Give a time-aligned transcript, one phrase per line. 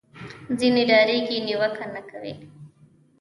[0.59, 2.33] ځینې ډارېږي نیوکه نه کوي